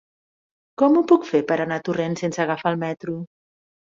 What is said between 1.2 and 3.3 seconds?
fer per anar a Torrent sense agafar el metro?